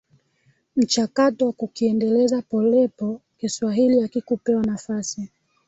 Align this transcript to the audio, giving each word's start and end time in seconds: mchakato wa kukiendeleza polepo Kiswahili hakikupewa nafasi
mchakato 0.75 1.45
wa 1.45 1.51
kukiendeleza 1.53 2.41
polepo 2.41 3.21
Kiswahili 3.37 4.01
hakikupewa 4.01 4.63
nafasi 4.63 5.29